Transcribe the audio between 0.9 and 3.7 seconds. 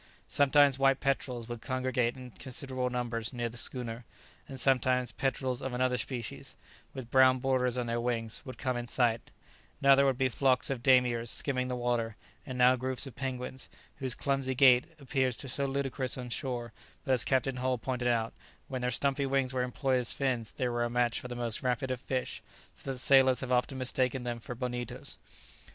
petrels would congregate in considerable numbers near the